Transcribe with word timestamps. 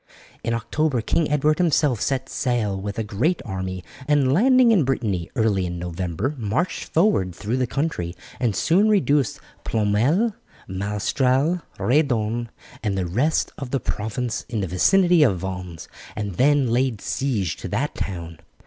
In 0.43 0.55
October 0.55 1.01
King 1.01 1.29
Edward 1.29 1.59
himself 1.59 2.01
set 2.01 2.27
sail 2.27 2.75
with 2.75 2.97
a 2.97 3.03
great 3.03 3.39
army, 3.45 3.83
and 4.07 4.33
landing 4.33 4.71
in 4.71 4.83
Brittany 4.83 5.29
early 5.35 5.67
in 5.67 5.77
November 5.77 6.33
marched 6.39 6.85
forward 6.85 7.35
through 7.35 7.57
the 7.57 7.67
country 7.67 8.15
and 8.39 8.55
soon 8.55 8.89
reduced 8.89 9.39
Ploermel, 9.63 10.33
Malestrail, 10.67 11.61
Redon, 11.77 12.49
and 12.81 12.97
the 12.97 13.05
rest 13.05 13.51
of 13.59 13.69
the 13.69 13.79
province 13.79 14.43
in 14.49 14.61
the 14.61 14.67
vicinity 14.67 15.21
of 15.21 15.37
Vannes, 15.39 15.87
and 16.15 16.33
then 16.37 16.71
laid 16.71 16.99
siege 16.99 17.55
to 17.57 17.67
that 17.67 17.93
town. 17.93 18.39